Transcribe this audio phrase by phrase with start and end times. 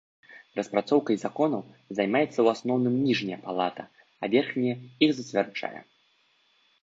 [0.57, 1.61] Распрацоўкай законаў
[1.97, 3.83] займаецца ў асноўным ніжняя палата,
[4.21, 4.75] а верхняя
[5.09, 5.79] іх зацвярджае.